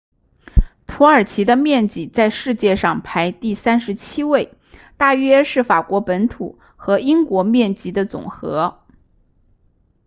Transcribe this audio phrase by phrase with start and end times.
[0.87, 4.55] 土耳其的面积在世界上排第37位
[4.97, 8.81] 大约是法国本土和英国面积的总和